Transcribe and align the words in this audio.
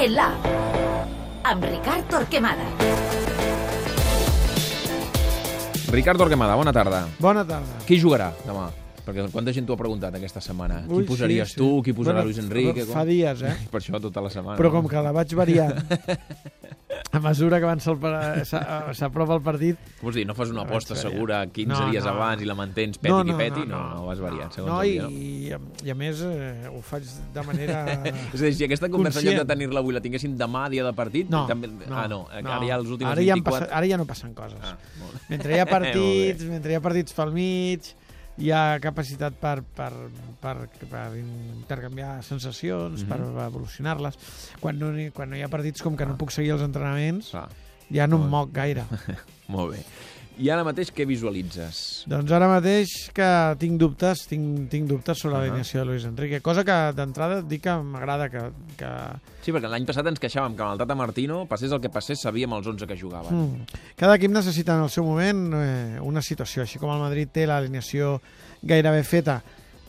TLA 0.00 0.26
amb 1.44 1.64
Ricard 1.68 2.06
Torquemada. 2.08 2.64
Ricard 5.92 6.16
Torquemada, 6.22 6.54
bona 6.56 6.72
tarda. 6.72 7.02
Bona 7.20 7.42
tarda. 7.44 7.82
Qui 7.84 7.98
jugarà 8.00 8.30
demà? 8.46 8.70
Perquè 9.04 9.26
quanta 9.34 9.52
gent 9.52 9.68
t'ho 9.68 9.76
ha 9.76 9.80
preguntat 9.82 10.16
aquesta 10.16 10.40
setmana. 10.40 10.78
Ui, 10.86 11.02
qui 11.02 11.10
posaries 11.10 11.52
sí, 11.52 11.58
sí. 11.58 11.60
tu? 11.60 11.68
Qui 11.84 11.92
posarà 11.92 12.22
Bueno, 12.22 12.30
Luis 12.32 12.40
Enrique? 12.40 12.88
Fa 12.88 13.04
dies, 13.04 13.44
eh? 13.44 13.52
Per 13.74 13.82
això 13.82 14.00
tota 14.00 14.24
la 14.24 14.32
setmana. 14.32 14.56
Però 14.56 14.72
com 14.72 14.88
que 14.88 15.04
la 15.04 15.12
vaig 15.12 15.36
variant 15.36 15.76
a 17.12 17.18
mesura 17.18 17.58
que 17.58 17.66
avança 17.66 17.90
el 17.90 17.98
pa- 17.98 18.44
s'a- 18.46 18.92
s'aprova 18.94 19.34
el 19.34 19.42
partit... 19.42 19.78
Vols 20.00 20.14
dir, 20.14 20.22
no 20.28 20.34
fas 20.38 20.52
una 20.54 20.62
aposta 20.62 20.94
segura 20.94 21.40
15 21.50 21.66
No, 21.72 21.88
dies 21.90 22.04
no. 22.06 22.12
abans 22.12 22.42
i 22.44 22.46
la 22.46 22.54
mantens 22.54 23.00
peti 23.02 23.10
no, 23.10 23.24
no, 23.26 23.36
peti? 23.36 23.64
no, 23.66 23.80
No, 23.80 23.80
no, 23.96 24.04
vas 24.06 24.20
variant 24.22 24.52
segons 24.54 24.70
no, 24.70 24.76
el 24.84 24.88
i, 24.88 24.92
dia, 24.94 25.58
no? 25.58 25.72
i, 25.82 25.88
i 25.88 25.90
a 25.90 25.96
més 25.98 26.22
eh, 26.22 26.68
ho 26.70 26.78
faig 26.86 27.08
de 27.34 27.44
manera... 27.48 27.80
És 28.34 28.38
a 28.40 28.44
dir, 28.44 28.52
si 28.60 28.64
aquesta 28.68 28.88
conversa 28.92 29.18
en 29.18 29.26
lloc 29.26 29.34
de 29.34 29.40
Conscient. 29.42 29.50
tenir-la 29.54 29.82
avui 29.82 29.96
la 29.98 30.04
tinguéssim 30.04 30.36
demà, 30.38 30.68
dia 30.70 30.86
de 30.86 30.92
partit... 30.94 31.28
No, 31.34 31.42
també... 31.50 31.72
Ah, 31.90 32.06
no, 32.10 32.22
ara 32.30 32.60
ja 32.68 32.78
els 32.78 32.88
últims 32.94 33.10
ara 33.10 33.26
ja, 33.26 33.34
han 33.34 33.42
24... 33.42 33.50
passat, 33.58 33.74
ara 33.80 33.90
ja 33.90 33.98
no 33.98 34.06
passen 34.06 34.34
coses. 34.38 34.62
Ah, 34.62 34.76
molt. 35.02 35.18
Mentre 35.34 35.56
hi 35.56 35.60
ha 35.64 35.66
partits, 35.76 36.46
mentre 36.46 36.70
hi 36.72 36.78
ha 36.78 36.84
partits 36.86 37.16
pel 37.18 37.34
mig, 37.34 37.90
hi 38.40 38.50
ha 38.50 38.78
capacitat 38.80 39.34
per, 39.40 39.60
per, 39.76 39.90
per, 40.40 40.54
per 40.90 41.06
intercanviar 41.20 42.22
sensacions, 42.24 43.04
Mhm. 43.04 43.08
per 43.08 43.20
evolucionar-les. 43.46 44.16
Quan, 44.60 44.78
no, 44.80 44.90
hi- 44.96 45.10
quan 45.12 45.30
no 45.30 45.36
hi 45.36 45.42
ha 45.44 45.48
partits 45.52 45.82
com 45.82 45.96
que 45.96 46.06
no 46.06 46.16
puc 46.16 46.32
seguir 46.32 46.52
els 46.56 46.62
entrenaments, 46.64 47.30
Clar, 47.34 47.48
ja 47.92 48.06
no 48.06 48.16
em 48.22 48.28
moc 48.32 48.52
gaire. 48.52 48.84
molt 49.48 49.74
bé. 49.76 49.84
I 50.40 50.48
ara 50.52 50.62
mateix 50.64 50.88
què 50.94 51.04
visualitzes? 51.08 51.78
Doncs 52.08 52.30
ara 52.32 52.46
mateix 52.48 52.92
que 53.16 53.28
tinc 53.60 53.76
dubtes, 53.80 54.22
tinc, 54.30 54.70
tinc 54.72 54.86
dubtes 54.88 55.20
sobre 55.20 55.36
Ahà. 55.36 55.42
l'alineació 55.44 55.82
de 55.82 55.90
Luis 55.90 56.06
Enrique, 56.08 56.40
cosa 56.44 56.64
que 56.64 56.76
d'entrada 56.96 57.40
dic 57.42 57.64
que 57.66 57.74
m'agrada 57.84 58.30
que... 58.32 58.46
que... 58.78 58.90
Sí, 59.44 59.52
perquè 59.52 59.68
l'any 59.72 59.84
passat 59.88 60.08
ens 60.08 60.22
queixàvem 60.22 60.56
que 60.56 60.64
amb 60.64 60.76
el 60.76 60.80
Tata 60.80 60.96
Martino, 60.96 61.42
passés 61.50 61.74
el 61.76 61.82
que 61.84 61.92
passés, 61.92 62.22
sabíem 62.24 62.56
els 62.56 62.70
11 62.72 62.88
que 62.88 62.96
jugaven. 62.96 63.36
Mm. 63.36 63.80
Cada 64.00 64.16
equip 64.16 64.32
necessita 64.32 64.78
en 64.78 64.86
el 64.86 64.92
seu 64.92 65.04
moment 65.04 65.46
eh, 65.58 66.00
una 66.06 66.24
situació, 66.24 66.64
així 66.64 66.80
com 66.80 66.92
el 66.94 67.04
Madrid 67.04 67.32
té 67.34 67.44
l'alineació 67.50 68.16
gairebé 68.62 69.04
feta, 69.04 69.40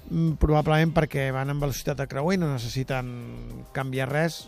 mm, 0.09 0.35
probablement 0.41 0.95
perquè 0.97 1.29
van 1.35 1.53
amb 1.53 1.63
velocitat 1.63 2.03
de 2.03 2.11
creuer 2.11 2.35
i 2.35 2.43
no 2.43 2.51
necessiten 2.51 3.11
canviar 3.75 4.11
res. 4.11 4.45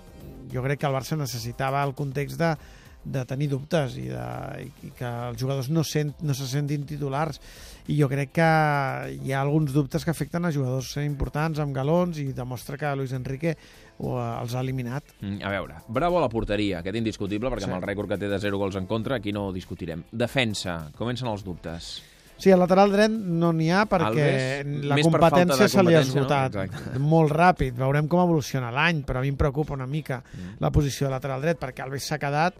Jo 0.51 0.63
crec 0.65 0.83
que 0.83 0.89
el 0.89 0.95
Barça 0.95 1.15
necessitava 1.19 1.83
el 1.87 1.95
context 1.95 2.39
de, 2.39 2.55
de 3.03 3.25
tenir 3.27 3.49
dubtes 3.51 3.97
i, 3.99 4.05
de, 4.07 4.69
i 4.87 4.91
que 4.95 5.05
els 5.29 5.39
jugadors 5.41 5.67
no, 5.69 5.83
sent, 5.83 6.13
no 6.23 6.33
se 6.33 6.47
sentin 6.47 6.85
titulars 6.87 7.39
i 7.91 7.97
jo 7.99 8.07
crec 8.07 8.31
que 8.37 8.45
hi 9.25 9.33
ha 9.33 9.41
alguns 9.41 9.73
dubtes 9.75 10.05
que 10.05 10.11
afecten 10.13 10.45
a 10.47 10.51
jugadors 10.55 10.93
importants 11.03 11.59
amb 11.59 11.75
galons 11.75 12.17
i 12.23 12.29
demostra 12.31 12.77
que 12.79 12.93
Luis 12.95 13.11
Enrique 13.11 13.57
ho, 13.99 14.15
eh, 14.17 14.29
els 14.41 14.55
ha 14.55 14.61
eliminat. 14.63 15.03
Mm, 15.19 15.41
A 15.43 15.49
veure, 15.51 15.75
bravo 15.87 16.17
a 16.17 16.21
la 16.21 16.29
porteria, 16.29 16.79
aquest 16.79 16.95
indiscutible, 16.95 17.49
perquè 17.51 17.65
Sí. 17.65 17.71
amb 17.71 17.75
el 17.83 17.89
rècord 17.89 18.07
que 18.07 18.17
té 18.17 18.29
de 18.31 18.39
0 18.39 18.57
gols 18.57 18.75
en 18.79 18.85
contra, 18.87 19.17
aquí 19.17 19.33
no 19.33 19.47
ho 19.47 19.53
discutirem. 19.53 20.03
Defensa, 20.11 20.89
comencen 20.95 21.27
els 21.27 21.43
dubtes. 21.43 22.01
Sí, 22.37 22.49
al 22.51 22.59
lateral 22.59 22.91
dret 22.91 23.11
no 23.11 23.51
n'hi 23.53 23.69
ha 23.71 23.83
perquè 23.87 24.07
Alves, 24.07 24.85
la 24.89 24.95
més 24.97 25.05
per 25.07 25.19
competència 25.19 25.67
se 25.69 25.83
li 25.83 25.93
ha 25.93 26.01
competència, 26.01 26.15
no? 26.15 26.21
esgotat 26.25 26.55
Exacte. 26.55 26.99
molt 26.99 27.31
ràpid. 27.31 27.73
Veurem 27.77 28.07
com 28.07 28.19
evoluciona 28.23 28.71
l'any, 28.71 29.03
però 29.05 29.19
a 29.19 29.21
mi 29.21 29.29
em 29.29 29.37
preocupa 29.37 29.73
una 29.77 29.85
mica 29.87 30.23
Mm. 30.33 30.55
la 30.59 30.71
posició 30.71 31.07
de 31.07 31.11
lateral 31.11 31.41
dret 31.41 31.59
perquè 31.59 31.83
Alves 31.83 32.03
s'ha 32.03 32.17
quedat 32.17 32.55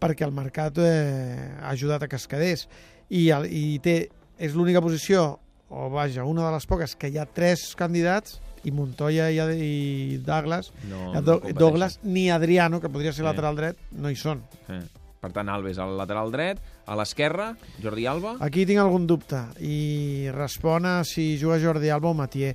perquè 0.00 0.24
el 0.26 0.32
mercat 0.32 0.78
eh, 0.78 1.50
ha 1.62 1.70
ajudat 1.74 2.02
a 2.04 2.08
que 2.08 2.16
es 2.16 2.26
quedés 2.30 2.66
i, 3.10 3.28
el, 3.34 3.46
i 3.50 3.78
té, 3.82 4.08
és 4.38 4.54
l'única 4.54 4.82
posició 4.84 5.38
o 5.68 5.88
vaja, 5.92 6.24
una 6.24 6.46
de 6.46 6.52
les 6.54 6.66
poques 6.66 6.94
que 6.96 7.10
hi 7.12 7.18
ha 7.18 7.26
tres 7.26 7.74
candidats 7.76 8.38
i 8.64 8.72
Montoya 8.74 9.28
i, 9.30 9.38
i 9.38 10.16
Douglas, 10.24 10.72
No, 10.90 11.12
no. 11.14 11.20
Douglas 11.54 11.98
ni 12.02 12.30
Adriano, 12.30 12.80
que 12.80 12.88
podria 12.88 13.12
ser 13.12 13.22
Sí. 13.22 13.28
lateral 13.28 13.56
dret, 13.56 13.76
no 13.92 14.10
hi 14.10 14.16
són. 14.16 14.40
Eh. 14.68 14.80
Per 15.18 15.32
tant, 15.34 15.48
Alves 15.50 15.78
al 15.82 15.96
lateral 15.98 16.30
dret, 16.30 16.58
a 16.86 16.94
l'esquerra, 16.94 17.56
Jordi 17.82 18.04
Alba. 18.06 18.36
Aquí 18.40 18.62
tinc 18.66 18.78
algun 18.78 19.06
dubte 19.06 19.40
i 19.60 20.28
respon 20.30 20.86
a 20.86 21.02
si 21.04 21.32
juga 21.40 21.58
Jordi 21.58 21.90
Alba 21.90 22.12
o 22.12 22.14
Matier. 22.14 22.54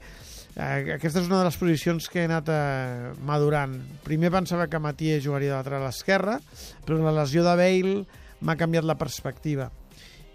Eh, 0.53 0.93
aquesta 0.99 1.21
és 1.21 1.29
una 1.29 1.39
de 1.39 1.47
les 1.47 1.57
posicions 1.57 2.07
que 2.11 2.21
he 2.21 2.27
anat 2.29 2.49
eh, 2.53 3.13
madurant. 3.25 3.73
Primer 4.05 4.29
pensava 4.33 4.67
que 4.69 4.81
Matier 4.81 5.21
jugaria 5.23 5.55
de 5.55 5.61
lateral 5.61 5.87
esquerra, 5.89 6.37
però 6.85 6.99
la 7.01 7.15
lesió 7.23 7.45
de 7.45 7.55
Bale 7.57 7.95
m'ha 8.43 8.57
canviat 8.59 8.85
la 8.85 8.97
perspectiva. 8.99 9.71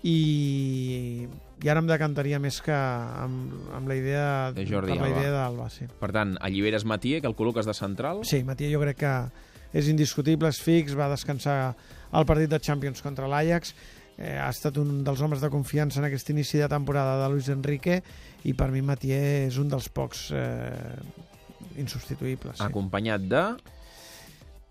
I, 0.02 1.26
i 1.62 1.70
ara 1.70 1.82
em 1.82 1.88
decantaria 1.90 2.38
més 2.42 2.60
que 2.62 2.74
amb, 2.74 3.54
amb 3.74 3.90
la 3.90 3.96
idea 3.98 4.26
De 4.54 4.62
Jordi 4.66 4.94
per 4.94 5.02
la 5.02 5.10
idea 5.10 5.32
d'Alba, 5.34 5.68
sí. 5.74 5.88
Per 6.00 6.10
tant, 6.14 6.36
alliberes 6.42 6.86
Matier, 6.86 7.20
que 7.22 7.30
el 7.30 7.36
col·loques 7.38 7.66
de 7.66 7.74
central. 7.74 8.22
Sí, 8.26 8.42
Matier 8.46 8.72
jo 8.74 8.82
crec 8.82 9.02
que 9.02 9.14
és 9.78 9.90
indiscutible, 9.90 10.50
és 10.50 10.60
fix, 10.64 10.94
va 10.98 11.10
descansar 11.12 11.58
el 12.14 12.26
partit 12.26 12.50
de 12.50 12.60
Champions 12.62 13.02
contra 13.04 13.28
l'Ajax, 13.30 13.74
eh, 14.18 14.36
ha 14.36 14.50
estat 14.50 14.76
un 14.82 15.02
dels 15.06 15.22
homes 15.24 15.40
de 15.40 15.50
confiança 15.50 16.02
en 16.02 16.08
aquest 16.10 16.30
inici 16.34 16.60
de 16.60 16.68
temporada 16.68 17.16
de 17.22 17.30
Luis 17.32 17.48
Enrique 17.54 18.02
i 18.44 18.54
per 18.54 18.70
mi 18.74 18.82
Matier 18.82 19.46
és 19.46 19.58
un 19.62 19.70
dels 19.70 19.88
pocs 19.88 20.28
eh, 20.36 20.98
insubstituïbles. 21.78 22.58
Sí. 22.58 22.66
Acompanyat 22.66 23.26
de... 23.30 23.44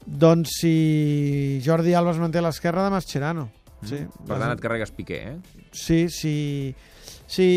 Doncs 0.07 0.61
si 0.61 1.59
Jordi 1.65 1.91
Alba 1.97 2.13
es 2.13 2.19
manté 2.21 2.39
a 2.39 2.45
l'esquerra 2.45 2.85
de 2.85 2.93
Mascherano. 2.93 3.49
Sí, 3.83 4.05
Mm. 4.07 4.27
Per 4.27 4.37
tant, 4.39 4.51
et 4.51 4.61
carregues 4.61 4.91
Piqué, 4.91 5.17
eh? 5.29 5.63
Sí, 5.71 6.07
sí, 6.09 6.73
sí, 7.29 7.47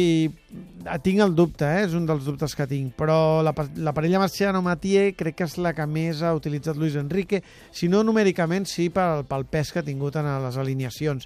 tinc 1.05 1.23
el 1.25 1.35
dubte, 1.35 1.65
eh? 1.65 1.87
és 1.87 1.95
un 1.97 2.05
dels 2.09 2.27
dubtes 2.27 2.55
que 2.57 2.67
tinc, 2.69 2.93
però 2.99 3.41
la, 3.47 3.55
la 3.81 3.95
parella 3.97 4.21
Marciano-Matier 4.21 5.15
crec 5.17 5.39
que 5.39 5.49
és 5.49 5.57
la 5.63 5.73
que 5.77 5.87
més 5.89 6.21
ha 6.23 6.35
utilitzat 6.37 6.77
Luis 6.77 6.99
Enrique, 7.01 7.41
si 7.73 7.89
no 7.89 8.03
numèricament, 8.05 8.69
sí 8.69 8.91
pel, 8.93 9.25
pel 9.31 9.47
pes 9.49 9.73
que 9.73 9.81
ha 9.81 9.87
tingut 9.87 10.19
en 10.21 10.29
les 10.45 10.61
alineacions. 10.61 11.25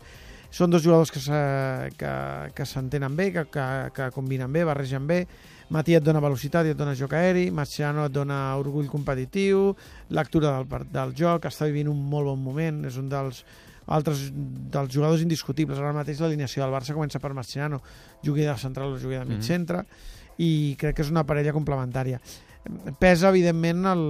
Són 0.55 0.71
dos 0.71 0.85
jugadors 0.85 1.11
que 1.11 1.19
se- 1.19 1.91
que, 1.99 2.11
que 2.55 2.65
s'entenen 2.69 3.17
bé, 3.19 3.33
que, 3.35 3.43
que, 3.51 3.65
que 3.97 4.11
combinen 4.15 4.53
bé, 4.55 4.63
barregen 4.65 5.07
bé, 5.09 5.25
Matier 5.75 5.97
et 5.99 6.05
dona 6.05 6.21
velocitat 6.23 6.67
i 6.69 6.75
et 6.75 6.79
dona 6.79 6.93
joc 6.95 7.15
aeri, 7.17 7.49
Marciano 7.51 8.05
et 8.07 8.13
dona 8.13 8.55
orgull 8.61 8.87
competitiu, 8.87 9.73
lectura 10.15 10.53
del, 10.61 10.85
del 10.93 11.15
joc, 11.19 11.49
està 11.49 11.67
vivint 11.67 11.89
un 11.91 11.99
molt 12.13 12.29
bon 12.29 12.39
moment, 12.45 12.83
és 12.87 12.99
un 13.01 13.09
dels 13.11 13.41
altres 13.91 14.29
dels 14.35 14.93
jugadors 14.95 15.25
indiscutibles. 15.25 15.81
Ara 15.81 15.93
mateix 15.97 16.21
l'alineació 16.23 16.63
del 16.63 16.73
Barça 16.77 16.95
comença 16.95 17.19
per 17.19 17.33
Marciano, 17.35 17.81
jugui 18.23 18.45
de 18.47 18.55
central 18.61 18.93
o 18.95 18.99
jugui 19.01 19.17
de 19.19 19.25
mig 19.25 19.39
Mhm. 19.41 19.43
centre, 19.49 19.83
i 20.39 20.77
crec 20.79 20.97
que 20.97 21.03
és 21.03 21.11
una 21.11 21.25
parella 21.25 21.53
complementària. 21.53 22.21
Pesa, 22.99 23.29
evidentment, 23.29 23.85
el, 23.85 24.05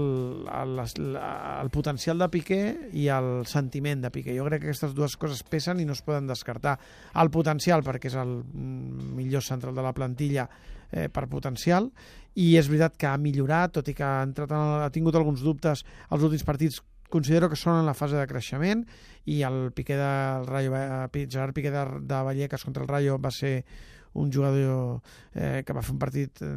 el, 0.46 1.16
el 1.18 1.70
potencial 1.74 2.20
de 2.22 2.28
Piqué 2.30 2.60
i 2.94 3.08
el 3.10 3.48
sentiment 3.50 4.04
de 4.04 4.12
Piqué. 4.14 4.36
Jo 4.36 4.46
crec 4.46 4.62
que 4.62 4.70
aquestes 4.70 4.94
dues 4.94 5.16
coses 5.18 5.42
pesen 5.42 5.82
i 5.82 5.86
no 5.88 5.96
es 5.96 6.04
poden 6.06 6.28
descartar. 6.30 6.76
El 7.18 7.32
potencial, 7.34 7.82
perquè 7.82 8.12
és 8.12 8.18
el 8.20 8.36
millor 8.54 9.42
central 9.42 9.74
de 9.74 9.82
la 9.82 9.94
plantilla 9.96 10.46
eh, 10.46 11.08
per 11.10 11.26
potencial, 11.32 11.90
i 12.38 12.54
és 12.60 12.70
veritat 12.70 12.94
que 12.98 13.10
ha 13.10 13.18
millorat, 13.18 13.74
tot 13.74 13.90
i 13.90 13.94
que 13.98 14.06
ha, 14.06 14.22
entrat 14.22 14.54
en, 14.54 14.84
ha 14.86 14.90
tingut 14.94 15.18
alguns 15.18 15.42
dubtes 15.42 15.82
als 16.08 16.22
últims 16.22 16.46
partits 16.46 16.78
considero 17.10 17.50
que 17.50 17.58
són 17.58 17.78
en 17.78 17.86
la 17.86 17.94
fase 17.94 18.16
de 18.18 18.26
creixement 18.26 18.82
i 19.30 19.42
el 19.46 19.70
Piqué 19.74 19.98
del 19.98 20.46
Rayo, 20.48 20.74
eh, 20.78 21.26
Gerard 21.26 21.54
Piqué 21.54 21.70
de, 21.74 21.84
de 22.02 22.22
Vallecas 22.26 22.64
contra 22.66 22.82
el 22.82 22.90
Rayo 22.90 23.18
va 23.22 23.30
ser 23.34 23.64
un 24.14 24.32
jugador 24.32 25.00
eh, 25.34 25.62
que 25.66 25.76
va 25.76 25.82
fer 25.82 25.94
un 25.94 26.00
partit 26.02 26.42
eh, 26.42 26.54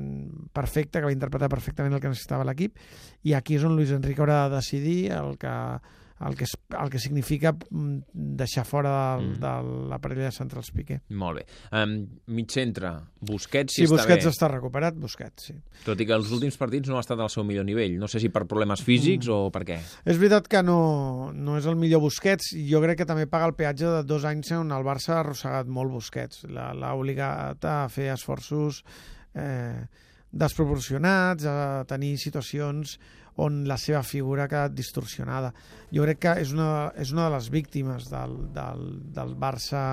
perfecte, 0.53 1.00
que 1.00 1.09
va 1.09 1.13
interpretar 1.13 1.50
perfectament 1.51 1.97
el 1.97 2.01
que 2.03 2.12
necessitava 2.13 2.47
l'equip 2.47 2.78
i 3.28 3.34
aquí 3.38 3.57
és 3.57 3.66
on 3.68 3.75
Luis 3.75 3.94
Enrique 3.94 4.23
haurà 4.23 4.45
de 4.47 4.57
decidir 4.57 5.00
el 5.18 5.35
que, 5.41 5.53
el 6.25 6.35
que, 6.35 6.45
es- 6.45 6.57
el 6.81 6.89
que 6.89 6.97
significa 7.00 7.51
mm, 7.53 7.97
deixar 8.13 8.66
fora 8.66 9.17
de, 9.17 9.28
Mm. 9.28 9.39
de 9.39 9.89
la 9.89 10.00
parella 10.00 10.23
de 10.25 10.31
centrals 10.31 10.72
Piqué. 10.72 11.01
Molt 11.09 11.38
bé. 11.39 11.45
Um, 11.72 12.07
mig 12.28 12.50
centre, 12.51 12.89
Busquets, 13.22 13.73
si 13.73 13.81
Si 13.81 13.85
està 13.85 13.97
Busquets 13.97 14.25
bé. 14.25 14.31
està 14.31 14.47
recuperat, 14.50 14.95
Busquets, 14.95 15.44
sí. 15.51 15.53
Tot 15.85 15.99
i 16.02 16.05
que 16.05 16.14
els 16.14 16.31
últims 16.31 16.58
partits 16.58 16.90
no 16.90 16.97
ha 16.97 17.02
estat 17.02 17.19
al 17.19 17.29
seu 17.29 17.43
millor 17.43 17.66
nivell. 17.66 17.97
No 17.99 18.08
sé 18.08 18.19
si 18.19 18.29
per 18.29 18.46
problemes 18.47 18.81
físics 18.81 19.28
Mm. 19.28 19.31
o 19.31 19.52
per 19.52 19.64
què. 19.66 19.79
És 20.05 20.17
veritat 20.17 20.47
que 20.47 20.64
no, 20.64 21.31
no 21.34 21.58
és 21.58 21.66
el 21.66 21.75
millor 21.75 22.02
Busquets 22.02 22.53
i 22.53 22.67
jo 22.70 22.81
crec 22.81 22.97
que 22.97 23.05
també 23.05 23.28
paga 23.28 23.46
el 23.46 23.53
peatge 23.53 23.85
de 23.85 24.03
dos 24.03 24.25
anys 24.25 24.52
on 24.52 24.72
el 24.72 24.84
Barça 24.84 25.13
ha 25.16 25.20
arrossegat 25.20 25.67
molt 25.67 25.91
Busquets. 25.91 26.43
La- 26.49 26.73
L'ha 26.73 26.93
obligat 26.96 27.63
a 27.66 27.87
fer 27.90 28.11
esforços 28.13 28.84
eh, 29.35 29.85
desproporcionats, 30.31 31.46
a 31.46 31.84
tenir 31.87 32.17
situacions 32.17 32.97
on 33.43 33.63
la 33.69 33.78
seva 33.78 34.01
figura 34.03 34.45
ha 34.45 34.51
quedat 34.51 34.75
distorsionada. 34.75 35.51
Jo 35.93 36.05
crec 36.07 36.22
que 36.25 36.35
és 36.41 36.53
una, 36.55 36.91
és 36.97 37.13
una 37.13 37.28
de 37.28 37.35
les 37.35 37.49
víctimes 37.53 38.09
del, 38.11 38.37
del, 38.55 38.85
del 39.13 39.35
Barça 39.39 39.84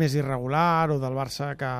més 0.00 0.16
irregular 0.18 0.90
o 0.90 0.98
del 1.02 1.16
Barça 1.16 1.52
que 1.58 1.74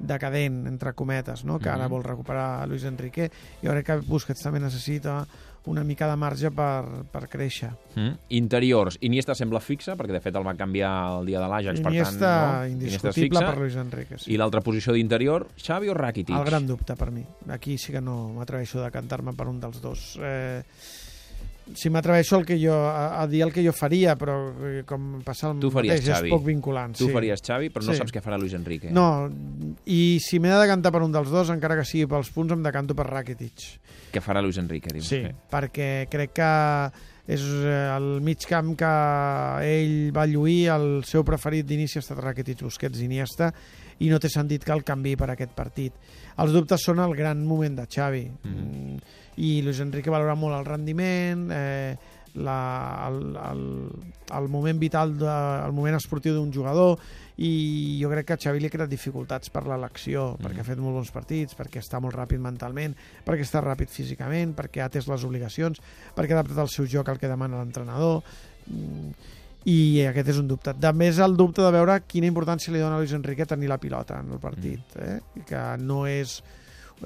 decadent, 0.00 0.66
entre 0.66 0.94
cometes, 0.94 1.44
no? 1.44 1.58
que 1.58 1.68
ara 1.68 1.84
Mhm. 1.86 1.90
vol 1.90 2.02
recuperar 2.04 2.66
Luis 2.68 2.84
Enrique. 2.84 3.30
Jo 3.62 3.70
crec 3.70 3.86
que 3.86 3.96
Busquets 4.06 4.42
també 4.42 4.58
necessita 4.60 5.26
una 5.66 5.84
mica 5.84 6.08
de 6.08 6.16
marge 6.16 6.50
per, 6.50 7.04
per 7.12 7.28
créixer. 7.28 7.68
Mm. 7.94 8.14
Interiors, 8.30 8.96
Iniesta 9.02 9.34
sembla 9.34 9.60
fixa, 9.60 9.94
perquè 9.94 10.12
de 10.16 10.20
fet 10.24 10.34
el 10.34 10.46
va 10.46 10.54
canviar 10.56 11.18
el 11.20 11.26
dia 11.26 11.38
de 11.38 11.46
l'Ajax, 11.52 11.80
per 11.82 11.84
tant... 11.84 11.94
Iniesta, 11.94 12.30
no? 12.62 12.66
indiscutible 12.66 13.38
fixa. 13.38 13.50
per 13.52 13.58
Luis 13.58 13.76
Enrique. 13.76 14.18
Sí. 14.18 14.32
I 14.32 14.38
l'altra 14.38 14.62
posició 14.62 14.94
d'interior, 14.94 15.48
Xavi 15.60 15.88
o 15.92 15.94
Rakitic? 15.94 16.34
El 16.34 16.44
gran 16.48 16.66
dubte 16.66 16.96
per 16.96 17.10
mi. 17.10 17.26
Aquí 17.50 17.76
sí 17.76 17.92
que 17.92 18.00
no 18.00 18.30
m'atreveixo 18.30 18.80
de 18.82 18.90
cantar-me 18.90 19.34
per 19.34 19.48
un 19.48 19.60
dels 19.60 19.82
dos. 19.82 20.18
Eh, 20.22 20.62
si 21.74 21.90
m'atreveixo 21.90 22.38
el 22.40 22.46
que 22.46 22.56
jo, 22.58 22.74
a, 22.74 23.20
a 23.22 23.26
dir 23.30 23.42
el 23.46 23.52
que 23.54 23.62
jo 23.64 23.72
faria, 23.76 24.16
però 24.18 24.36
eh, 24.66 24.82
com 24.88 25.20
passa 25.26 25.50
el 25.52 25.60
Tu 25.62 25.70
faries 25.70 26.00
mateix, 26.00 26.08
Xavi. 26.08 26.28
és 26.30 26.34
poc 26.34 26.44
vinculant. 26.46 26.96
Tu 26.98 27.06
sí. 27.06 27.12
faries 27.14 27.42
Xavi, 27.46 27.68
però 27.70 27.84
no 27.86 27.92
Sí. 27.92 27.98
saps 27.98 28.12
què 28.12 28.22
farà 28.24 28.38
Luis 28.38 28.54
Enrique. 28.58 28.90
No, 28.90 29.28
i 29.86 30.18
si 30.24 30.40
m'he 30.40 30.50
de 30.50 30.58
decantar 30.64 30.90
per 30.92 31.02
un 31.06 31.12
dels 31.12 31.30
dos, 31.30 31.50
encara 31.54 31.76
que 31.78 31.84
sigui 31.84 32.06
pels 32.10 32.30
punts, 32.34 32.52
em 32.52 32.62
decanto 32.62 32.94
per 32.98 33.06
Rakitic. 33.06 33.66
Què 34.10 34.20
farà 34.24 34.42
Luis 34.42 34.58
Enrique, 34.58 34.90
dius? 34.92 35.06
Sí, 35.06 35.22
perquè 35.50 36.06
crec 36.10 36.32
que 36.34 36.50
és 37.30 37.42
eh, 37.46 37.94
el 37.94 38.20
mig 38.26 38.42
camp 38.48 38.72
que 38.74 38.88
ell 39.62 40.10
va 40.16 40.24
lluir, 40.26 40.68
el 40.74 41.04
seu 41.06 41.22
preferit 41.22 41.66
d'inici 41.68 41.98
ha 42.00 42.02
estat 42.02 42.18
Rakitic, 42.18 42.64
Busquets, 42.66 42.98
Iniesta, 43.04 43.52
i 44.00 44.08
no 44.10 44.18
té 44.18 44.30
sentit 44.32 44.64
que 44.64 44.72
el 44.72 44.82
canvi 44.82 45.12
per 45.20 45.28
aquest 45.30 45.52
partit. 45.54 45.92
Els 46.40 46.54
dubtes 46.56 46.82
són 46.82 46.98
el 47.04 47.12
gran 47.14 47.42
moment 47.46 47.76
de 47.76 47.84
Xavi, 47.86 48.24
mm. 48.32 48.89
I 49.40 49.60
Luis 49.64 49.80
Enrique 49.80 50.12
valora 50.12 50.36
molt 50.36 50.58
el 50.58 50.66
rendiment, 50.68 51.46
eh, 51.54 51.96
la, 52.34 52.58
el, 53.08 53.16
el, 53.40 53.62
el 54.36 54.48
moment 54.52 54.78
vital, 54.78 55.16
de, 55.18 55.32
el 55.66 55.72
moment 55.74 55.96
esportiu 55.96 56.36
d'un 56.36 56.52
jugador, 56.54 57.00
i 57.40 57.96
jo 58.02 58.10
crec 58.12 58.28
que 58.28 58.36
Xavi 58.44 58.60
li 58.60 58.68
ha 58.68 58.74
creat 58.74 58.90
dificultats 58.92 59.50
per 59.50 59.64
l'elecció, 59.66 60.34
Mhm. 60.36 60.44
perquè 60.44 60.60
ha 60.60 60.68
fet 60.68 60.78
molt 60.78 60.98
bons 61.00 61.10
partits, 61.10 61.56
perquè 61.56 61.80
està 61.80 61.98
molt 62.04 62.14
ràpid 62.14 62.38
mentalment, 62.38 62.94
perquè 63.24 63.46
està 63.48 63.62
ràpid 63.64 63.88
físicament, 63.88 64.54
perquè 64.54 64.82
ha 64.84 64.90
atès 64.90 65.08
les 65.08 65.24
obligacions, 65.24 65.80
perquè 66.14 66.36
ha 66.36 66.40
adaptat 66.40 66.58
el 66.66 66.68
seu 66.68 66.86
joc 66.86 67.08
al 67.08 67.18
que 67.18 67.28
demana 67.32 67.58
l'entrenador, 67.58 68.22
mm, 68.68 69.10
i 69.64 70.04
aquest 70.08 70.28
és 70.28 70.38
un 70.38 70.48
dubte. 70.48 70.72
També 70.80 71.08
és 71.08 71.18
el 71.18 71.34
dubte 71.36 71.62
de 71.62 71.72
veure 71.72 71.98
quina 72.06 72.28
importància 72.28 72.72
li 72.72 72.78
dona 72.80 72.96
a 72.96 72.98
Luis 72.98 73.12
Enrique 73.12 73.44
tenir 73.46 73.68
la 73.68 73.76
pilota 73.78 74.20
en 74.20 74.30
el 74.32 74.38
partit, 74.38 74.80
eh? 74.96 75.20
que 75.46 75.64
no 75.78 76.06
és 76.06 76.42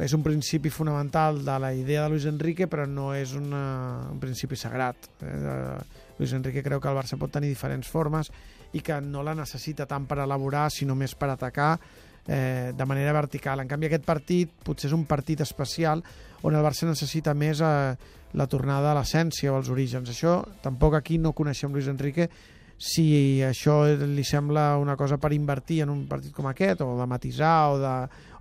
és 0.02 0.12
un 0.17 0.23
principi 0.25 0.70
fonamental 0.75 1.44
de 1.44 1.58
la 1.62 1.73
idea 1.75 2.02
de 2.02 2.11
Luis 2.11 2.25
Enrique, 2.26 2.67
però 2.67 2.87
no 2.87 3.12
és 3.14 3.35
una, 3.38 4.08
un 4.11 4.19
principi 4.19 4.56
sagrat. 4.58 5.08
Eh? 5.23 5.76
Luis 6.19 6.32
Enrique 6.35 6.62
creu 6.62 6.81
que 6.81 6.91
el 6.91 6.99
Barça 6.99 7.19
pot 7.19 7.31
tenir 7.31 7.52
diferents 7.52 7.91
formes 7.91 8.31
i 8.75 8.82
que 8.82 8.99
no 9.00 9.23
la 9.23 9.37
necessita 9.38 9.87
tant 9.87 10.06
per 10.11 10.19
elaborar, 10.25 10.67
sinó 10.75 10.96
més 10.99 11.14
per 11.14 11.31
atacar 11.31 11.76
eh, 12.26 12.73
de 12.75 12.87
manera 12.87 13.14
vertical. 13.14 13.62
En 13.62 13.70
canvi, 13.70 13.87
aquest 13.87 14.06
partit 14.06 14.50
potser 14.67 14.91
és 14.91 14.96
un 14.96 15.06
partit 15.06 15.44
especial 15.46 16.02
on 16.43 16.55
el 16.55 16.64
Barça 16.64 16.88
necessita 16.88 17.35
més 17.35 17.62
eh, 17.62 17.94
la 18.35 18.49
tornada 18.50 18.91
a 18.91 18.99
l'essència 18.99 19.52
o 19.52 19.61
als 19.61 19.70
orígens. 19.70 20.11
Això 20.11 20.41
tampoc 20.62 20.99
aquí 20.99 21.20
no 21.23 21.35
coneixem 21.38 21.73
Luis 21.73 21.88
Enrique 21.91 22.29
si 22.85 23.41
això 23.41 23.79
li 23.97 24.25
sembla 24.29 24.75
una 24.77 24.93
cosa 24.97 25.17
per 25.17 25.31
invertir 25.33 25.81
en 25.87 25.93
un 25.93 26.03
partit 26.11 26.35
com 26.37 26.51
aquest, 26.51 26.83
o 26.85 26.99
de 26.99 27.07
matisar, 27.09 27.71
o 27.73 27.79
de, 27.81 27.93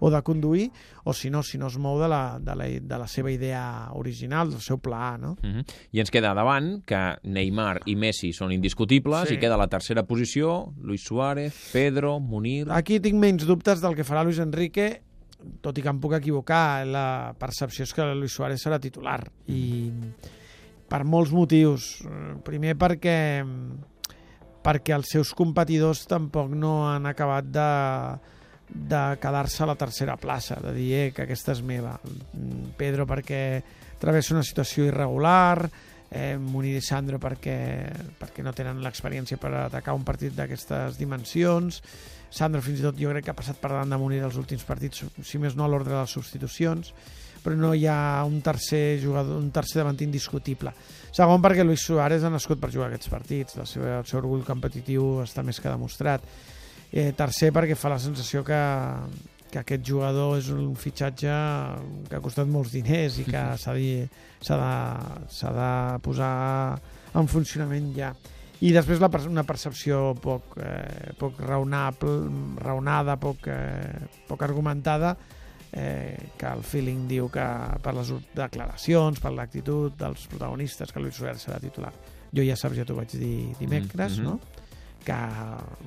o 0.04 0.10
de 0.12 0.20
conduir, 0.22 0.66
o 1.08 1.14
si 1.16 1.30
no, 1.32 1.40
si 1.48 1.58
no 1.58 1.70
es 1.72 1.78
mou 1.80 1.96
de 2.02 2.10
la, 2.12 2.40
de 2.44 2.56
la, 2.60 2.68
de 2.68 2.98
la 3.00 3.08
seva 3.08 3.32
idea 3.32 3.64
original, 3.96 4.52
del 4.52 4.60
seu 4.60 4.82
pla, 4.84 5.16
no? 5.18 5.38
Uh 5.40 5.50
-huh. 5.50 5.66
I 5.94 6.00
ens 6.04 6.12
queda 6.12 6.34
davant 6.34 6.84
que 6.86 7.18
Neymar 7.24 7.82
i 7.86 7.96
Messi 7.96 8.34
són 8.34 8.52
indiscutibles 8.52 9.30
Sí. 9.30 9.36
i 9.36 9.40
queda 9.40 9.56
la 9.56 9.68
tercera 9.70 10.04
posició 10.04 10.74
Luis 10.82 11.04
Suárez, 11.04 11.72
Pedro, 11.72 12.20
Munir... 12.20 12.68
Aquí 12.70 13.00
tinc 13.00 13.16
menys 13.16 13.46
dubtes 13.46 13.80
del 13.80 13.96
que 13.96 14.04
farà 14.04 14.24
Luis 14.24 14.40
Enrique, 14.40 15.02
tot 15.62 15.78
i 15.78 15.82
que 15.82 15.90
em 15.90 16.00
puc 16.00 16.14
equivocar, 16.14 16.86
la 16.86 17.34
percepció 17.40 17.84
és 17.84 17.94
que 17.94 18.04
Luis 18.14 18.34
Suárez 18.34 18.62
serà 18.62 18.80
titular 18.80 19.24
i 19.48 19.94
per 20.90 21.06
molts 21.06 21.32
motius. 21.32 22.04
Primer 22.44 22.76
perquè 22.78 23.44
perquè 24.64 24.96
els 24.96 25.12
seus 25.12 25.34
competidors 25.36 26.06
tampoc 26.10 26.54
no 26.56 26.88
han 26.88 27.06
acabat 27.10 27.50
de, 27.52 27.70
de 28.74 29.02
quedar-se 29.22 29.64
a 29.64 29.70
la 29.70 29.78
tercera 29.80 30.18
plaça, 30.18 30.60
de 30.64 30.74
dir 30.76 30.92
eh, 30.98 31.08
que 31.14 31.26
aquesta 31.26 31.54
és 31.54 31.64
meva. 31.66 31.98
Mm, 32.04 32.76
Pedro 32.80 33.08
perquè 33.10 33.42
travessa 34.00 34.36
una 34.38 34.46
situació 34.48 34.88
irregular, 34.88 35.68
eh, 36.10 36.38
Munir 36.40 36.78
i 36.78 36.86
Sandro 36.86 37.20
perquè, 37.20 37.58
perquè 38.20 38.46
no 38.46 38.54
tenen 38.56 38.82
l'experiència 38.84 39.40
per 39.42 39.54
atacar 39.66 39.96
un 39.98 40.06
partit 40.08 40.36
d'aquestes 40.38 41.00
dimensions, 41.00 41.82
Sandro 42.34 42.64
fins 42.66 42.82
i 42.82 42.88
tot 42.88 42.98
jo 42.98 43.12
crec 43.12 43.28
que 43.28 43.34
ha 43.34 43.38
passat 43.38 43.60
per 43.62 43.74
davant 43.74 43.92
de 43.92 44.00
Munir 44.02 44.24
els 44.26 44.40
últims 44.42 44.64
partits, 44.66 45.04
si 45.22 45.42
més 45.42 45.58
no 45.58 45.68
a 45.68 45.70
l'ordre 45.70 45.94
de 45.94 46.00
les 46.00 46.16
substitucions, 46.18 46.94
però 47.44 47.58
no 47.60 47.74
hi 47.76 47.86
ha 47.90 48.24
un 48.26 48.40
tercer 48.42 49.00
jugador, 49.04 49.38
un 49.38 49.52
tercer 49.52 49.82
davanter 49.82 50.08
indiscutible. 50.08 50.74
Segon, 51.14 51.44
perquè 51.44 51.66
Luis 51.66 51.84
Suárez 51.86 52.24
ha 52.24 52.32
nascut 52.34 52.62
per 52.62 52.72
jugar 52.74 52.88
aquests 52.90 53.12
partits, 53.12 53.60
la 53.60 53.68
seva, 53.70 54.00
el 54.00 54.08
seu 54.10 54.22
orgull 54.22 54.46
competitiu 54.48 55.22
està 55.26 55.44
més 55.46 55.60
que 55.62 55.70
demostrat. 55.70 56.26
Eh, 56.94 57.12
tercer, 57.18 57.52
perquè 57.54 57.76
fa 57.78 57.92
la 57.94 58.00
sensació 58.02 58.44
que, 58.46 58.60
que 59.54 59.62
aquest 59.62 59.86
jugador 59.86 60.40
és 60.40 60.50
un 60.54 60.74
fitxatge 60.80 61.34
que 62.10 62.18
ha 62.18 62.24
costat 62.24 62.50
molts 62.50 62.74
diners 62.74 63.20
i 63.22 63.28
que 63.28 63.44
s'ha 63.62 63.76
de, 63.78 64.08
de, 64.48 65.52
de 65.60 65.72
posar 66.06 66.34
en 67.14 67.30
funcionament 67.30 67.92
ja. 67.98 68.14
I 68.64 68.72
després 68.72 69.02
la, 69.04 69.10
una 69.28 69.44
percepció 69.44 70.14
poc, 70.24 70.56
eh, 70.64 71.14
poc 71.20 71.42
raonable, 71.44 72.14
raonada, 72.64 73.18
poc, 73.20 73.50
eh, 73.52 74.08
poc 74.30 74.46
argumentada, 74.46 75.14
eh, 75.74 76.30
que 76.38 76.46
el 76.48 76.62
feeling 76.64 77.08
diu 77.10 77.30
que 77.34 77.46
per 77.82 77.94
les 77.98 78.12
declaracions, 78.38 79.20
per 79.20 79.32
l'actitud 79.34 79.94
dels 79.98 80.28
protagonistes, 80.28 80.92
que 80.94 81.00
Luis 81.02 81.16
Suárez 81.18 81.42
serà 81.48 81.60
titular. 81.60 81.92
Jo 82.34 82.44
ja 82.46 82.56
saps, 82.58 82.78
ja 82.78 82.86
t'ho 82.86 82.96
vaig 82.98 83.12
dir 83.12 83.56
dimecres, 83.60 84.20
Mhm. 84.20 84.24
no? 84.26 84.40
que 85.04 85.16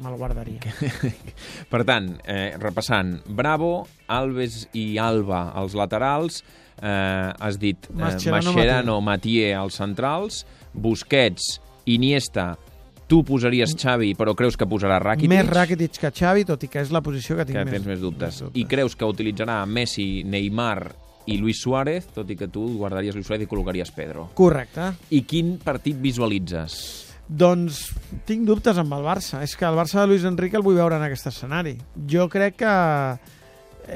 me'l 0.05 0.17
guardaria. 0.21 0.61
Per 1.73 1.85
tant, 1.89 2.11
eh, 2.29 2.53
repassant, 2.61 3.23
Bravo, 3.27 3.87
Alves 4.13 4.67
i 4.77 4.99
Alba 5.01 5.53
als 5.57 5.73
laterals, 5.73 6.43
eh, 6.83 7.33
has 7.41 7.57
dit 7.59 7.79
eh, 7.89 7.95
Mascherano, 7.97 8.53
Mascherano, 8.53 9.01
Matié 9.01 9.55
als 9.57 9.79
centrals, 9.81 10.43
Busquets, 10.75 11.63
Iniesta, 11.87 12.59
tu 13.07 13.23
posaries 13.27 13.75
Xavi, 13.79 14.13
però 14.19 14.35
creus 14.39 14.59
que 14.59 14.67
posarà 14.69 14.99
Rakitic? 15.03 15.31
Més 15.31 15.49
Rakitic 15.49 16.01
que 16.03 16.13
Xavi, 16.15 16.45
tot 16.49 16.67
i 16.67 16.71
que 16.71 16.83
és 16.83 16.93
la 16.95 17.03
posició 17.05 17.39
que 17.39 17.47
tinc 17.47 17.61
que 17.61 17.65
més, 17.69 17.79
tens 17.79 17.89
més 17.89 18.03
dubtes. 18.03 18.43
I 18.55 18.67
creus 18.69 18.97
que 18.99 19.09
utilitzarà 19.09 19.61
Messi, 19.67 20.25
Neymar 20.27 20.93
i 21.27 21.39
Luis 21.39 21.61
Suárez, 21.63 22.11
tot 22.15 22.29
i 22.31 22.37
que 22.39 22.51
tu 22.53 22.67
guardaries 22.79 23.17
Luis 23.17 23.27
Suárez 23.27 23.47
i 23.47 23.51
col·locaries 23.51 23.93
Pedro. 23.95 24.29
Correcte. 24.39 24.93
I 25.15 25.23
quin 25.27 25.57
partit 25.63 25.99
visualitzes? 26.03 26.79
Doncs 27.27 27.89
tinc 28.27 28.47
dubtes 28.47 28.79
amb 28.79 28.95
el 28.95 29.07
Barça. 29.07 29.43
És 29.43 29.57
que 29.59 29.67
el 29.67 29.79
Barça 29.79 30.03
de 30.03 30.11
Luis 30.13 30.27
Enrique 30.27 30.59
el 30.59 30.67
vull 30.67 30.79
veure 30.79 30.99
en 30.99 31.07
aquest 31.07 31.33
escenari. 31.33 31.75
Jo 32.11 32.29
crec 32.31 32.61
que 32.63 32.77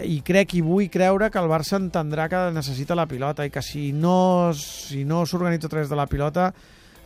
i 0.06 0.20
crec 0.22 0.54
i 0.54 0.60
vull 0.62 0.90
creure 0.90 1.30
que 1.30 1.38
el 1.40 1.48
Barça 1.50 1.78
entendrà 1.78 2.28
que 2.30 2.42
necessita 2.54 2.98
la 2.98 3.08
pilota 3.10 3.46
i 3.46 3.50
que 3.50 3.62
si 3.62 3.90
no 3.92 4.52
si 4.54 5.04
no 5.04 5.24
s'organitza 5.26 5.66
a 5.66 5.72
través 5.72 5.90
de 5.90 5.98
la 5.98 6.06
pilota 6.06 6.52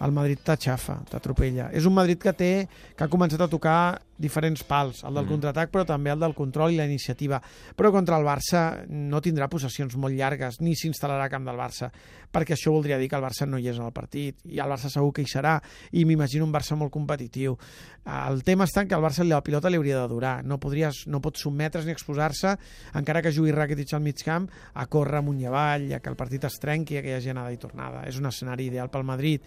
el 0.02 0.14
Madrid 0.14 0.40
t'aixafa, 0.42 0.98
t'atropella. 1.10 1.70
És 1.72 1.86
un 1.86 1.94
Madrid 1.94 2.18
que 2.20 2.32
té 2.34 2.52
que 2.96 3.06
ha 3.06 3.10
començat 3.10 3.44
a 3.44 3.50
tocar 3.50 3.78
diferents 4.18 4.62
pals, 4.64 5.02
el 5.04 5.14
del 5.14 5.24
Mm. 5.24 5.28
contraatac 5.28 5.70
però 5.70 5.84
també 5.84 6.10
el 6.10 6.20
del 6.20 6.34
control 6.34 6.72
i 6.72 6.76
la 6.76 6.86
iniciativa. 6.86 7.40
Però 7.76 7.90
contra 7.90 8.16
el 8.18 8.24
Barça 8.24 8.86
no 8.88 9.20
tindrà 9.20 9.48
possessions 9.48 9.96
molt 9.96 10.14
llargues 10.14 10.60
ni 10.60 10.74
s'instal·larà 10.74 11.24
a 11.24 11.28
camp 11.28 11.44
del 11.44 11.56
Barça, 11.56 11.90
perquè 12.32 12.54
això 12.54 12.70
voldria 12.72 12.98
dir 12.98 13.08
que 13.08 13.16
el 13.16 13.22
Barça 13.22 13.46
no 13.46 13.58
hi 13.58 13.68
és 13.68 13.78
en 13.78 13.86
el 13.86 13.92
partit 13.92 14.36
i 14.44 14.58
el 14.58 14.68
Barça 14.68 14.90
segur 14.90 15.12
que 15.12 15.22
hi 15.22 15.26
serà 15.26 15.60
i 15.92 16.04
m'imagino 16.04 16.44
un 16.44 16.52
Barça 16.52 16.76
molt 16.76 16.92
competitiu. 16.92 17.56
El 18.04 18.42
tema 18.44 18.64
està 18.64 18.82
en 18.82 18.88
que 18.88 18.94
el 18.94 19.00
Barça 19.02 19.24
la 19.24 19.42
pilota 19.42 19.70
li 19.70 19.76
hauria 19.76 20.00
de 20.02 20.08
durar, 20.08 20.44
no, 20.44 20.58
podries, 20.60 21.06
no 21.06 21.20
pot 21.20 21.38
sotmetre's 21.40 21.86
ni 21.86 21.92
exposar-se, 21.92 22.56
encara 22.94 23.22
que 23.22 23.32
jugui 23.32 23.50
Rakitic 23.50 23.94
al 23.94 24.02
mig 24.02 24.22
camp, 24.22 24.48
a 24.74 24.86
córrer 24.86 25.18
amunt 25.18 25.40
i 25.40 25.46
avall, 25.46 25.92
a 25.94 26.00
que 26.00 26.10
el 26.10 26.16
partit 26.16 26.44
es 26.44 26.58
trenqui, 26.60 26.98
a 26.98 27.02
que 27.02 27.08
hi 27.08 27.16
hagi 27.16 27.30
anada 27.30 27.52
i 27.52 27.56
tornada. 27.56 28.02
És 28.06 28.18
un 28.18 28.26
escenari 28.26 28.66
ideal 28.66 28.90
pel 28.90 29.04
Madrid. 29.04 29.40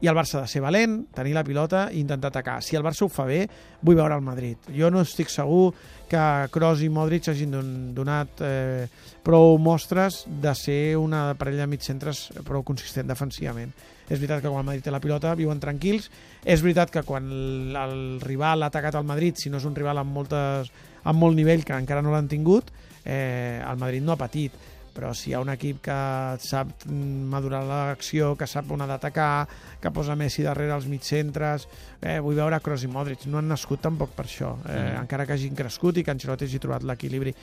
I 0.00 0.06
el 0.06 0.14
Barça 0.14 0.38
ha 0.38 0.42
de 0.42 0.48
ser 0.48 0.62
valent, 0.62 1.08
tenir 1.12 1.34
la 1.34 1.42
pilota 1.42 1.88
i 1.90 2.00
intentar 2.00 2.28
atacar. 2.28 2.62
Si 2.62 2.76
el 2.76 2.84
Barça 2.84 3.02
ho 3.02 3.08
fa 3.08 3.24
bé, 3.24 3.48
vull 3.82 3.96
veure 3.96 4.13
el 4.14 4.22
Madrid. 4.24 4.56
Jo 4.74 4.90
no 4.90 5.02
estic 5.04 5.28
segur 5.32 5.72
que 6.08 6.22
Kroos 6.52 6.82
i 6.84 6.88
Modric 6.92 7.28
hagin 7.32 7.50
don- 7.54 7.94
donat 7.96 8.40
eh, 8.44 8.86
prou 9.24 9.56
mostres 9.58 10.22
de 10.28 10.52
ser 10.54 10.96
una 11.00 11.32
parella 11.38 11.64
de 11.64 11.72
mitcentres 11.74 12.28
prou 12.44 12.62
consistent 12.62 13.08
defensivament. 13.08 13.72
És 14.04 14.18
veritat 14.20 14.42
que 14.44 14.50
quan 14.52 14.60
el 14.60 14.68
Madrid 14.68 14.84
té 14.84 14.92
la 14.92 15.00
pilota 15.00 15.32
viuen 15.34 15.60
tranquils, 15.62 16.10
és 16.44 16.60
veritat 16.60 16.90
que 16.92 17.02
quan 17.08 17.24
el, 17.32 17.76
el 17.80 17.96
rival 18.20 18.62
ha 18.62 18.68
atacat 18.68 18.98
al 19.00 19.06
Madrid, 19.08 19.38
si 19.40 19.48
no 19.50 19.56
és 19.56 19.64
un 19.64 19.74
rival 19.74 19.98
amb, 20.02 20.12
moltes, 20.12 20.68
amb 21.04 21.18
molt 21.22 21.36
nivell 21.38 21.64
que 21.64 21.72
encara 21.72 22.02
no 22.04 22.12
l'han 22.12 22.28
tingut, 22.28 22.68
eh, 23.04 23.62
el 23.64 23.80
Madrid 23.80 24.04
no 24.04 24.12
ha 24.12 24.20
patit 24.20 24.52
però 24.94 25.12
si 25.14 25.30
hi 25.30 25.34
ha 25.34 25.40
un 25.42 25.50
equip 25.52 25.80
que 25.84 25.96
sap 26.40 26.70
mm, 26.86 27.24
madurar 27.32 27.64
l'acció, 27.66 28.34
que 28.38 28.46
sap 28.46 28.70
on 28.70 28.84
ha 28.84 28.86
d'atacar, 28.86 29.46
que 29.82 29.90
posa 29.90 30.14
Messi 30.16 30.44
darrere 30.46 30.74
els 30.76 30.86
mitcentres, 30.90 31.66
eh, 32.00 32.20
vull 32.22 32.38
veure 32.38 32.60
Kroos 32.62 32.84
i 32.86 32.90
Modric, 32.90 33.26
no 33.26 33.38
han 33.42 33.48
nascut 33.50 33.82
tampoc 33.84 34.14
per 34.14 34.26
això, 34.26 34.54
eh, 34.68 34.78
Mm. 34.94 35.00
encara 35.02 35.26
que 35.26 35.32
hagin 35.34 35.54
crescut 35.54 35.98
i 35.98 36.04
que 36.04 36.10
Ancelotti 36.14 36.44
hagi 36.44 36.58
trobat 36.58 36.82
l'equilibri. 36.82 37.34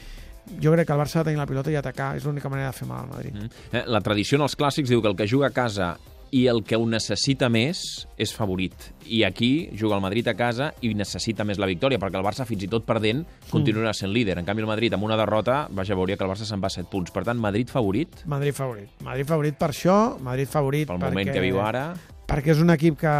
Jo 0.61 0.71
crec 0.73 0.87
que 0.87 0.93
el 0.93 0.99
Barça 0.99 1.17
ha 1.19 1.23
de 1.23 1.29
tenir 1.31 1.37
la 1.37 1.45
pilota 1.45 1.69
i 1.69 1.75
atacar, 1.75 2.15
és 2.17 2.23
l'única 2.25 2.49
manera 2.49 2.71
de 2.71 2.77
fer 2.77 2.87
mal 2.87 3.03
al 3.03 3.09
Madrid. 3.09 3.33
Mm. 3.35 3.49
Eh, 3.75 3.83
La 3.87 4.01
tradició 4.01 4.37
en 4.37 4.41
els 4.43 4.57
clàssics 4.57 4.89
diu 4.89 5.01
que 5.01 5.07
el 5.09 5.15
que 5.15 5.27
juga 5.27 5.47
a 5.47 5.51
casa 5.51 5.97
i 6.31 6.45
el 6.47 6.63
que 6.63 6.79
ho 6.79 6.85
necessita 6.87 7.49
més 7.51 7.81
és 8.21 8.31
favorit. 8.33 8.73
I 9.05 9.23
aquí 9.27 9.69
juga 9.77 9.97
el 9.97 10.03
Madrid 10.03 10.29
a 10.31 10.35
casa 10.39 10.71
i 10.81 10.93
necessita 10.95 11.43
més 11.47 11.59
la 11.59 11.67
victòria, 11.67 11.99
perquè 11.99 12.19
el 12.19 12.25
Barça, 12.25 12.47
fins 12.47 12.63
i 12.63 12.69
tot 12.71 12.87
perdent, 12.87 13.25
continuarà 13.51 13.91
sent 13.97 14.13
líder. 14.15 14.37
En 14.39 14.47
canvi, 14.47 14.63
el 14.63 14.71
Madrid, 14.71 14.95
amb 14.95 15.03
una 15.07 15.19
derrota, 15.19 15.65
vaja, 15.75 15.97
veuria 15.99 16.15
que 16.17 16.23
el 16.23 16.31
Barça 16.31 16.47
se'n 16.47 16.63
va 16.63 16.71
a 16.71 16.77
7 16.77 16.87
punts. 16.91 17.11
Per 17.11 17.25
tant, 17.27 17.39
Madrid 17.39 17.69
favorit, 17.69 18.23
Madrid 18.31 18.55
favorit. 18.55 18.95
Madrid 19.03 19.27
favorit 19.27 19.59
per 19.59 19.71
això, 19.73 19.99
Madrid 20.23 20.49
favorit 20.49 20.87
pel 20.87 20.97
perquè... 20.97 21.11
moment 21.11 21.35
que 21.35 21.43
viu 21.43 21.59
ara. 21.61 21.85
perquè 22.31 22.53
és 22.53 22.61
un 22.63 22.71
equip 22.71 22.95
que, 22.95 23.13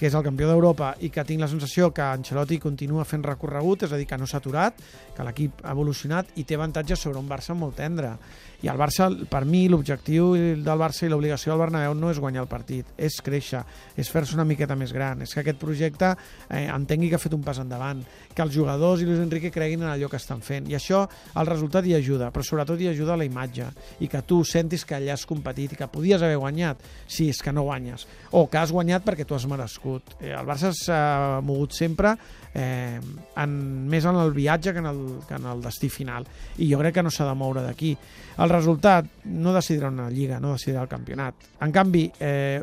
que 0.00 0.06
és 0.08 0.14
el 0.16 0.22
campió 0.24 0.46
d'Europa 0.48 0.94
i 1.04 1.10
que 1.12 1.20
tinc 1.28 1.42
la 1.44 1.48
sensació 1.50 1.90
que 1.92 2.00
Ancelotti 2.00 2.56
continua 2.62 3.04
fent 3.04 3.20
recorregut, 3.26 3.84
és 3.84 3.92
a 3.92 3.98
dir, 4.00 4.06
que 4.08 4.16
no 4.16 4.24
s'ha 4.24 4.40
aturat, 4.40 4.80
que 5.12 5.26
l'equip 5.26 5.60
ha 5.60 5.74
evolucionat 5.76 6.32
i 6.40 6.46
té 6.48 6.56
avantatges 6.56 7.04
sobre 7.04 7.20
un 7.20 7.28
Barça 7.28 7.52
molt 7.52 7.76
tendre. 7.76 8.14
I 8.58 8.68
el 8.72 8.78
Barça, 8.80 9.06
per 9.30 9.44
mi, 9.46 9.68
l'objectiu 9.70 10.32
del 10.34 10.80
Barça 10.80 11.04
i 11.06 11.10
l'obligació 11.12 11.52
del 11.52 11.60
Bernabéu 11.62 11.92
no 11.94 12.10
és 12.10 12.18
guanyar 12.18 12.42
el 12.42 12.50
partit, 12.50 12.88
és 12.98 13.20
créixer, 13.22 13.60
és 13.94 14.10
fer-se 14.10 14.34
una 14.34 14.46
miqueta 14.48 14.74
més 14.78 14.90
gran, 14.94 15.22
és 15.22 15.34
que 15.34 15.44
aquest 15.44 15.60
projecte 15.60 16.10
eh, 16.10 16.64
entengui 16.66 17.10
que 17.12 17.18
ha 17.18 17.22
fet 17.22 17.36
un 17.36 17.44
pas 17.46 17.60
endavant, 17.62 18.00
que 18.34 18.42
els 18.42 18.54
jugadors 18.54 19.04
i 19.04 19.06
Luis 19.06 19.22
Enrique 19.22 19.52
creguin 19.54 19.84
en 19.84 19.92
allò 19.92 20.10
que 20.10 20.18
estan 20.18 20.42
fent. 20.42 20.66
I 20.66 20.74
això, 20.78 21.04
el 21.38 21.46
resultat 21.46 21.86
hi 21.86 21.94
ajuda, 22.00 22.32
però 22.34 22.42
sobretot 22.46 22.82
hi 22.82 22.90
ajuda 22.90 23.18
la 23.18 23.28
imatge, 23.28 23.70
i 24.02 24.10
que 24.10 24.24
tu 24.26 24.40
sentis 24.42 24.82
que 24.82 24.98
allà 24.98 25.14
has 25.14 25.26
competit 25.28 25.76
i 25.76 25.78
que 25.78 25.90
podies 25.92 26.26
haver 26.26 26.40
guanyat, 26.42 26.82
si 27.06 27.28
és 27.30 27.42
que 27.44 27.54
no 27.54 27.66
guanyes, 27.68 28.08
o 28.34 28.48
que 28.50 28.58
has 28.58 28.74
guanyat 28.74 29.06
perquè 29.06 29.26
tu 29.26 29.38
has 29.38 29.46
merescut. 29.46 30.18
Eh, 30.18 30.34
el 30.34 30.46
Barça 30.48 30.74
s'ha 30.74 31.38
mogut 31.46 31.78
sempre 31.78 32.16
eh, 32.54 32.98
en, 33.36 33.52
més 33.88 34.06
en 34.08 34.18
el 34.18 34.32
viatge 34.34 34.72
que 34.74 34.82
en 34.82 34.90
el, 34.90 35.04
que 35.28 35.38
en 35.38 35.46
el 35.46 35.62
destí 35.62 35.90
final. 35.92 36.26
I 36.58 36.70
jo 36.72 36.80
crec 36.82 36.98
que 36.98 37.06
no 37.06 37.12
s'ha 37.14 37.28
de 37.28 37.36
moure 37.38 37.62
d'aquí. 37.64 37.94
El 38.38 38.47
resultat 38.50 39.06
no 39.24 39.54
decidirà 39.54 39.92
una 39.92 40.08
lliga, 40.10 40.40
no 40.40 40.54
decidirà 40.56 40.82
el 40.84 40.90
campionat. 40.90 41.48
En 41.64 41.72
canvi, 41.72 42.06
eh, 42.20 42.62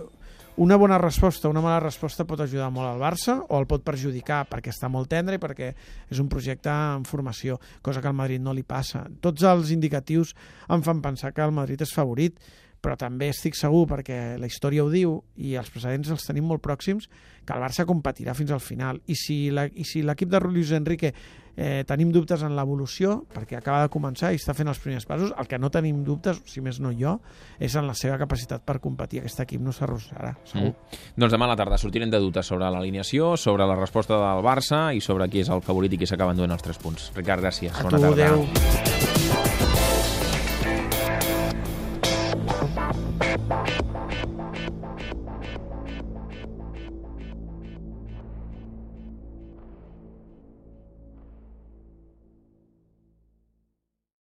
una 0.58 0.78
bona 0.78 0.98
resposta, 0.98 1.50
una 1.50 1.60
mala 1.60 1.82
resposta 1.84 2.24
pot 2.24 2.40
ajudar 2.40 2.70
molt 2.72 2.88
al 2.88 3.02
Barça 3.02 3.42
o 3.44 3.58
el 3.60 3.66
pot 3.68 3.84
perjudicar 3.84 4.46
perquè 4.48 4.72
està 4.72 4.88
molt 4.88 5.10
tendre 5.12 5.36
i 5.36 5.42
perquè 5.42 5.74
és 6.08 6.22
un 6.24 6.30
projecte 6.32 6.72
en 6.72 7.04
formació, 7.04 7.60
cosa 7.84 8.00
que 8.00 8.08
al 8.08 8.16
Madrid 8.16 8.40
no 8.40 8.54
li 8.56 8.64
passa. 8.64 9.04
Tots 9.20 9.44
els 9.44 9.74
indicatius 9.76 10.32
em 10.72 10.86
fan 10.86 11.02
pensar 11.04 11.34
que 11.36 11.44
el 11.44 11.52
Madrid 11.52 11.84
és 11.84 11.92
favorit, 11.92 12.40
però 12.86 12.94
també 13.02 13.32
estic 13.34 13.58
segur, 13.58 13.88
perquè 13.90 14.36
la 14.38 14.46
història 14.46 14.84
ho 14.86 14.92
diu 14.94 15.16
i 15.42 15.56
els 15.58 15.72
precedents 15.74 16.12
els 16.14 16.28
tenim 16.30 16.46
molt 16.46 16.62
pròxims, 16.62 17.08
que 17.46 17.54
el 17.54 17.62
Barça 17.62 17.86
competirà 17.86 18.34
fins 18.38 18.52
al 18.54 18.62
final. 18.62 19.02
I 19.10 19.16
si 19.18 19.50
la- 19.54 19.66
i 19.74 19.84
si 19.86 20.04
l'equip 20.06 20.30
de 20.30 20.40
Luis 20.46 20.70
Enrique 20.72 21.12
eh, 21.58 21.84
tenim 21.88 22.12
dubtes 22.12 22.42
en 22.44 22.54
l'evolució, 22.56 23.24
perquè 23.34 23.58
acaba 23.58 23.82
de 23.86 23.90
començar 23.94 24.34
i 24.34 24.38
està 24.38 24.54
fent 24.54 24.68
els 24.68 24.78
primers 24.84 25.06
passos, 25.08 25.32
el 25.40 25.48
que 25.48 25.58
no 25.58 25.70
tenim 25.72 26.04
dubtes, 26.04 26.42
si 26.46 26.60
més 26.62 26.80
no 26.84 26.92
jo, 26.92 27.20
és 27.60 27.74
en 27.80 27.88
la 27.88 27.94
seva 27.96 28.18
capacitat 28.20 28.62
per 28.66 28.80
competir. 28.84 29.22
Aquest 29.24 29.40
equip 29.46 29.62
no 29.62 29.72
s'arrossarà, 29.72 30.36
segur. 30.44 30.74
Mm. 30.76 31.02
Doncs 31.18 31.32
demà 31.38 31.46
a 31.46 31.54
la 31.54 31.56
tarda 31.56 31.78
sortirem 31.82 32.12
de 32.12 32.20
dubtes 32.20 32.46
sobre 32.46 32.70
l'alineació, 32.70 33.38
sobre 33.38 33.66
la 33.66 33.76
resposta 33.80 34.14
del 34.20 34.44
Barça 34.44 34.90
i 34.94 35.00
sobre 35.02 35.30
qui 35.30 35.42
és 35.46 35.50
el 35.50 35.62
favorit 35.66 35.94
i 35.94 35.98
qui 35.98 36.06
s'acaba 36.12 36.36
enduent 36.36 36.52
els 36.52 36.62
3 36.62 36.78
punts. 36.84 37.12
Ricard, 37.16 37.42
gràcies. 37.42 37.72
A 37.74 37.84
Bona 37.88 37.98
tu, 37.98 38.04
tarda. 38.04 38.34
adeu. 38.36 39.15